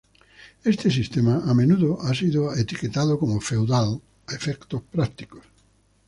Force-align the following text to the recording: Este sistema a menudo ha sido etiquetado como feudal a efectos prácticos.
Este 0.71 0.87
sistema 0.89 1.43
a 1.45 1.53
menudo 1.53 1.99
ha 2.01 2.11
sido 2.15 2.55
etiquetado 2.55 3.19
como 3.19 3.39
feudal 3.39 3.89
a 4.29 4.33
efectos 4.33 4.81
prácticos. 4.91 5.43